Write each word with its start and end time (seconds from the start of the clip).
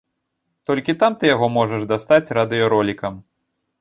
Толькі 0.69 0.95
там 1.03 1.17
ты 1.23 1.29
яго 1.35 1.47
можаш 1.57 1.81
дастаць 1.93 2.33
радыёролікам. 2.39 3.13